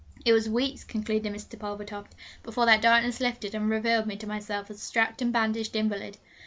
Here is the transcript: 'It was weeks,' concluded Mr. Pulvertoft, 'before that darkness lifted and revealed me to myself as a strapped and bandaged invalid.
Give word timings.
'It 0.25 0.33
was 0.33 0.49
weeks,' 0.49 0.83
concluded 0.83 1.31
Mr. 1.31 1.59
Pulvertoft, 1.59 2.15
'before 2.41 2.65
that 2.65 2.81
darkness 2.81 3.19
lifted 3.19 3.53
and 3.53 3.69
revealed 3.69 4.07
me 4.07 4.15
to 4.17 4.25
myself 4.25 4.71
as 4.71 4.77
a 4.77 4.79
strapped 4.79 5.21
and 5.21 5.31
bandaged 5.31 5.75
invalid. 5.75 6.17